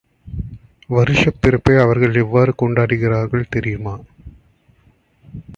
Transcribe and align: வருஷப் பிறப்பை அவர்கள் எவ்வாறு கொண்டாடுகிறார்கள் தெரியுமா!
வருஷப் 0.89 1.37
பிறப்பை 1.41 1.77
அவர்கள் 1.77 2.15
எவ்வாறு 2.15 2.53
கொண்டாடுகிறார்கள் 2.57 3.49
தெரியுமா! 3.49 3.95